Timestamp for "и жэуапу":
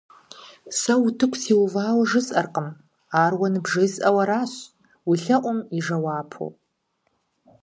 5.77-6.47